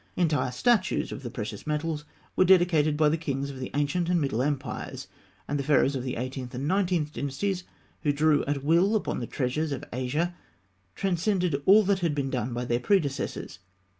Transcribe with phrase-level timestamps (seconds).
[0.15, 2.05] Entire statues of the precious metals
[2.35, 5.07] were dedicated by the kings of the ancient and middle empires;
[5.47, 7.65] and the Pharaohs of the Eighteenth and Nineteenth Dynasties,
[8.01, 10.33] who drew at will upon the treasures of Asia,
[10.95, 13.59] transcended all that had been done by their predecessors.